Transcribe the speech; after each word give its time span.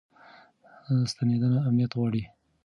ستنېدنه 1.11 1.59
امنیت 1.67 1.91
غواړي. 1.97 2.23